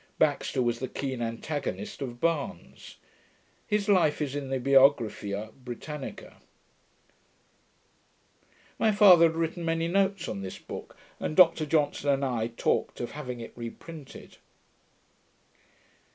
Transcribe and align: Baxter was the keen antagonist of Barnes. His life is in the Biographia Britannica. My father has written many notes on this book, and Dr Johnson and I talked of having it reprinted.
Baxter 0.17 0.63
was 0.63 0.79
the 0.79 0.87
keen 0.87 1.21
antagonist 1.21 2.01
of 2.01 2.19
Barnes. 2.19 2.95
His 3.67 3.87
life 3.87 4.19
is 4.19 4.35
in 4.35 4.49
the 4.49 4.59
Biographia 4.59 5.51
Britannica. 5.63 6.37
My 8.79 8.91
father 8.91 9.27
has 9.27 9.35
written 9.35 9.63
many 9.63 9.87
notes 9.87 10.27
on 10.27 10.41
this 10.41 10.57
book, 10.57 10.97
and 11.19 11.35
Dr 11.35 11.67
Johnson 11.67 12.09
and 12.09 12.25
I 12.25 12.47
talked 12.47 12.99
of 12.99 13.11
having 13.11 13.41
it 13.41 13.51
reprinted. 13.55 14.37